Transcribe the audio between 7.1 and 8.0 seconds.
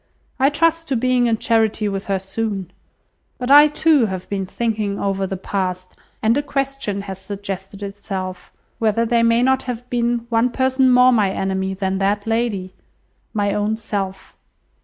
suggested